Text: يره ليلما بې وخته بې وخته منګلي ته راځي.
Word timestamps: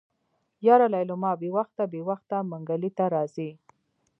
يره 0.65 0.87
ليلما 0.93 1.31
بې 1.41 1.49
وخته 1.57 1.83
بې 1.91 2.01
وخته 2.09 2.37
منګلي 2.51 2.91
ته 2.97 3.05
راځي. 3.13 3.49